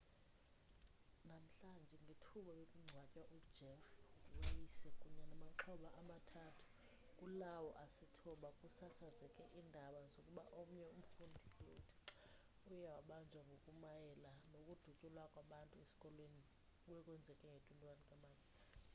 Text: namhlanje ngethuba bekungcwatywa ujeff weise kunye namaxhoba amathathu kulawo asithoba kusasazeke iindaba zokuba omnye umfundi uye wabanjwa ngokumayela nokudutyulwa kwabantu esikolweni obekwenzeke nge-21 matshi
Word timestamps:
namhlanje 1.29 1.95
ngethuba 2.03 2.51
bekungcwatywa 2.59 3.23
ujeff 3.37 3.83
weise 4.37 4.89
kunye 4.99 5.23
namaxhoba 5.31 5.89
amathathu 6.01 6.65
kulawo 7.19 7.69
asithoba 7.85 8.49
kusasazeke 8.59 9.45
iindaba 9.57 9.99
zokuba 10.13 10.43
omnye 10.61 10.85
umfundi 10.95 11.45
uye 12.71 12.79
wabanjwa 12.95 13.41
ngokumayela 13.47 14.31
nokudutyulwa 14.51 15.23
kwabantu 15.33 15.73
esikolweni 15.83 16.43
obekwenzeke 16.85 17.43
nge-21 17.55 18.09
matshi 18.23 18.55